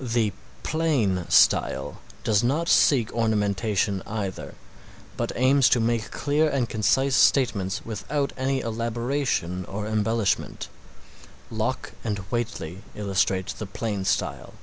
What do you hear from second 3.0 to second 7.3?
ornamentation either, but aims to make clear and concise